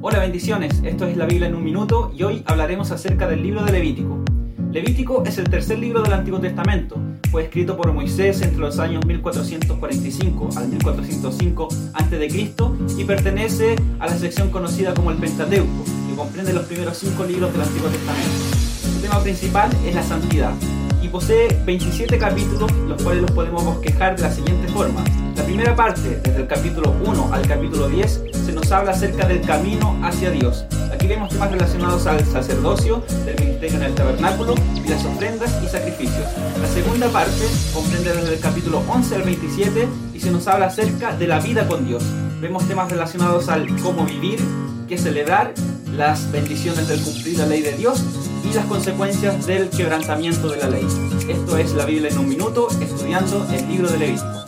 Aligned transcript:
Hola 0.00 0.20
bendiciones, 0.20 0.80
esto 0.84 1.06
es 1.06 1.16
la 1.16 1.26
Biblia 1.26 1.48
en 1.48 1.54
un 1.54 1.64
minuto 1.64 2.12
y 2.16 2.22
hoy 2.22 2.42
hablaremos 2.46 2.90
acerca 2.92 3.26
del 3.26 3.42
libro 3.42 3.64
de 3.64 3.72
Levítico. 3.72 4.18
Levítico 4.70 5.24
es 5.26 5.38
el 5.38 5.50
tercer 5.50 5.78
libro 5.78 6.02
del 6.02 6.12
Antiguo 6.12 6.38
Testamento. 6.38 6.96
Fue 7.30 7.44
escrito 7.44 7.76
por 7.76 7.92
Moisés 7.92 8.40
entre 8.42 8.58
los 8.58 8.78
años 8.78 9.04
1445 9.04 10.50
al 10.56 10.68
1405 10.68 11.68
a.C. 11.94 12.54
y 12.96 13.04
pertenece 13.04 13.76
a 13.98 14.06
la 14.06 14.16
sección 14.16 14.50
conocida 14.50 14.94
como 14.94 15.10
el 15.10 15.16
Pentateuco, 15.16 15.84
que 16.08 16.14
comprende 16.14 16.52
los 16.52 16.66
primeros 16.66 16.96
cinco 16.96 17.24
libros 17.24 17.52
del 17.52 17.62
Antiguo 17.62 17.88
Testamento. 17.88 18.30
Su 18.94 19.00
tema 19.00 19.20
principal 19.20 19.70
es 19.84 19.94
la 19.94 20.02
santidad 20.02 20.52
y 21.02 21.08
posee 21.08 21.48
27 21.64 22.18
capítulos, 22.18 22.70
los 22.86 23.02
cuales 23.02 23.22
los 23.22 23.30
podemos 23.30 23.64
bosquejar 23.64 24.16
de 24.16 24.22
la 24.22 24.30
siguiente 24.30 24.68
forma. 24.68 25.02
La 25.36 25.44
primera 25.44 25.74
parte, 25.74 26.20
desde 26.22 26.40
el 26.40 26.46
capítulo 26.46 26.94
1 27.04 27.30
al 27.32 27.46
capítulo 27.46 27.88
10, 27.88 28.10
se 28.10 28.27
nos 28.58 28.72
habla 28.72 28.90
acerca 28.90 29.26
del 29.26 29.40
camino 29.42 29.96
hacia 30.02 30.30
Dios. 30.30 30.64
Aquí 30.92 31.06
vemos 31.06 31.28
temas 31.30 31.50
relacionados 31.52 32.06
al 32.06 32.24
sacerdocio, 32.26 33.04
del 33.24 33.38
ministerio 33.38 33.76
en 33.76 33.84
el 33.84 33.94
tabernáculo 33.94 34.54
y 34.74 34.88
las 34.88 35.04
ofrendas 35.04 35.56
y 35.64 35.68
sacrificios. 35.68 36.26
La 36.60 36.66
segunda 36.66 37.08
parte 37.08 37.44
comprende 37.72 38.12
desde 38.12 38.34
el 38.34 38.40
capítulo 38.40 38.82
11 38.88 39.14
al 39.14 39.22
27 39.22 39.88
y 40.12 40.20
se 40.20 40.30
nos 40.32 40.48
habla 40.48 40.66
acerca 40.66 41.14
de 41.16 41.28
la 41.28 41.38
vida 41.38 41.68
con 41.68 41.86
Dios. 41.86 42.02
Vemos 42.40 42.66
temas 42.66 42.90
relacionados 42.90 43.48
al 43.48 43.68
cómo 43.80 44.04
vivir, 44.04 44.40
qué 44.88 44.98
celebrar, 44.98 45.54
las 45.96 46.30
bendiciones 46.32 46.88
del 46.88 47.00
cumplir 47.00 47.38
la 47.38 47.46
ley 47.46 47.62
de 47.62 47.72
Dios 47.72 48.02
y 48.44 48.52
las 48.54 48.66
consecuencias 48.66 49.46
del 49.46 49.70
quebrantamiento 49.70 50.48
de 50.48 50.56
la 50.58 50.68
ley. 50.68 50.86
Esto 51.28 51.56
es 51.56 51.74
la 51.74 51.84
Biblia 51.84 52.10
en 52.10 52.18
un 52.18 52.28
minuto, 52.28 52.68
estudiando 52.80 53.46
el 53.52 53.68
libro 53.68 53.88
de 53.88 53.98
Levítico. 53.98 54.47